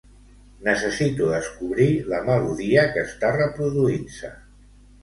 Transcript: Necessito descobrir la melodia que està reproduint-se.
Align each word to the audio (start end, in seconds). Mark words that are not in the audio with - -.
Necessito 0.67 1.27
descobrir 1.33 1.87
la 2.15 2.23
melodia 2.31 2.87
que 2.97 3.07
està 3.11 3.33
reproduint-se. 3.39 4.35